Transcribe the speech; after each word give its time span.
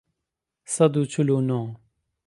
سەد 0.75 0.93
و 0.99 1.03
چل 1.13 1.27
و 1.29 1.37
نۆ 1.47 1.61